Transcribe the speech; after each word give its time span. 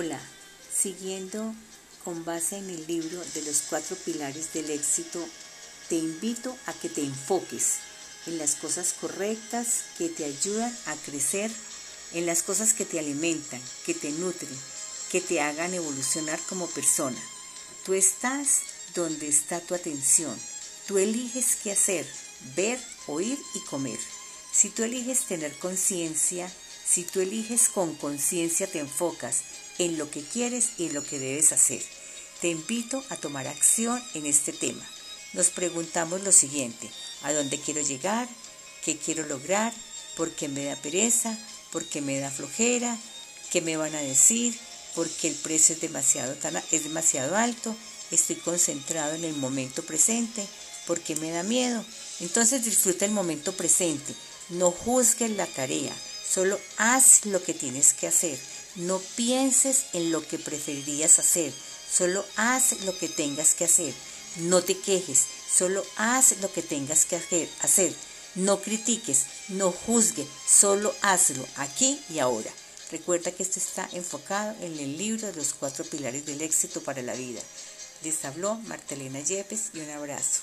Hola, 0.00 0.20
siguiendo 0.72 1.52
con 2.04 2.24
base 2.24 2.56
en 2.56 2.70
el 2.70 2.86
libro 2.86 3.20
de 3.34 3.42
los 3.42 3.62
cuatro 3.62 3.96
pilares 3.96 4.52
del 4.52 4.70
éxito, 4.70 5.18
te 5.88 5.96
invito 5.96 6.56
a 6.66 6.72
que 6.72 6.88
te 6.88 7.02
enfoques 7.02 7.78
en 8.26 8.38
las 8.38 8.54
cosas 8.54 8.92
correctas 8.92 9.80
que 9.98 10.08
te 10.08 10.24
ayudan 10.24 10.72
a 10.86 10.94
crecer, 10.94 11.50
en 12.12 12.26
las 12.26 12.44
cosas 12.44 12.74
que 12.74 12.84
te 12.84 13.00
alimentan, 13.00 13.60
que 13.84 13.92
te 13.92 14.12
nutren, 14.12 14.56
que 15.10 15.20
te 15.20 15.40
hagan 15.40 15.74
evolucionar 15.74 16.38
como 16.48 16.68
persona. 16.68 17.20
Tú 17.84 17.94
estás 17.94 18.60
donde 18.94 19.26
está 19.26 19.58
tu 19.58 19.74
atención. 19.74 20.38
Tú 20.86 20.98
eliges 20.98 21.56
qué 21.56 21.72
hacer, 21.72 22.06
ver, 22.54 22.78
oír 23.08 23.36
y 23.52 23.64
comer. 23.64 23.98
Si 24.52 24.68
tú 24.68 24.84
eliges 24.84 25.24
tener 25.24 25.58
conciencia, 25.58 26.48
si 26.88 27.04
tú 27.04 27.20
eliges 27.20 27.68
con 27.68 27.94
conciencia 27.96 28.66
te 28.66 28.78
enfocas 28.78 29.42
en 29.78 29.98
lo 29.98 30.10
que 30.10 30.22
quieres 30.22 30.70
y 30.78 30.86
en 30.86 30.94
lo 30.94 31.04
que 31.04 31.18
debes 31.18 31.52
hacer. 31.52 31.82
Te 32.40 32.48
invito 32.48 33.04
a 33.10 33.16
tomar 33.16 33.46
acción 33.46 34.02
en 34.14 34.26
este 34.26 34.52
tema. 34.52 34.84
Nos 35.34 35.50
preguntamos 35.50 36.22
lo 36.22 36.32
siguiente, 36.32 36.88
¿a 37.22 37.32
dónde 37.32 37.60
quiero 37.60 37.82
llegar? 37.82 38.28
¿Qué 38.84 38.96
quiero 38.96 39.26
lograr? 39.26 39.72
¿Por 40.16 40.30
qué 40.30 40.48
me 40.48 40.64
da 40.64 40.76
pereza? 40.76 41.36
¿Por 41.70 41.84
qué 41.84 42.00
me 42.00 42.18
da 42.18 42.30
flojera? 42.30 42.96
¿Qué 43.50 43.60
me 43.60 43.76
van 43.76 43.94
a 43.94 44.00
decir? 44.00 44.58
¿Por 44.94 45.08
qué 45.08 45.28
el 45.28 45.34
precio 45.34 45.74
es 45.74 45.80
demasiado, 45.80 46.34
es 46.72 46.84
demasiado 46.84 47.36
alto? 47.36 47.76
Estoy 48.10 48.36
concentrado 48.36 49.14
en 49.14 49.24
el 49.24 49.34
momento 49.34 49.82
presente. 49.82 50.46
¿Por 50.86 51.00
qué 51.00 51.14
me 51.16 51.30
da 51.30 51.42
miedo? 51.42 51.84
Entonces 52.20 52.64
disfruta 52.64 53.04
el 53.04 53.10
momento 53.10 53.52
presente. 53.52 54.14
No 54.48 54.70
juzgues 54.70 55.30
la 55.32 55.46
tarea. 55.46 55.94
Solo 56.28 56.60
haz 56.76 57.24
lo 57.24 57.42
que 57.42 57.54
tienes 57.54 57.92
que 57.92 58.06
hacer. 58.06 58.38
No 58.76 59.00
pienses 59.16 59.86
en 59.92 60.12
lo 60.12 60.26
que 60.26 60.38
preferirías 60.38 61.18
hacer, 61.18 61.52
solo 61.90 62.24
haz 62.36 62.80
lo 62.82 62.96
que 62.96 63.08
tengas 63.08 63.54
que 63.54 63.64
hacer. 63.64 63.94
No 64.36 64.62
te 64.62 64.78
quejes, 64.78 65.24
solo 65.50 65.84
haz 65.96 66.38
lo 66.40 66.52
que 66.52 66.62
tengas 66.62 67.06
que 67.06 67.16
hacer. 67.16 67.94
No 68.34 68.60
critiques, 68.60 69.24
no 69.48 69.72
juzgues, 69.72 70.28
solo 70.46 70.94
hazlo 71.02 71.44
aquí 71.56 72.00
y 72.10 72.18
ahora. 72.18 72.52
Recuerda 72.90 73.32
que 73.32 73.42
esto 73.42 73.58
está 73.58 73.88
enfocado 73.92 74.54
en 74.60 74.78
el 74.78 74.96
libro 74.96 75.26
de 75.26 75.34
los 75.34 75.54
cuatro 75.54 75.84
pilares 75.84 76.24
del 76.24 76.40
éxito 76.42 76.82
para 76.82 77.02
la 77.02 77.14
vida. 77.14 77.40
Les 78.04 78.24
habló 78.24 78.54
Martelena 78.54 79.20
Yepes 79.20 79.70
y 79.74 79.80
un 79.80 79.90
abrazo. 79.90 80.42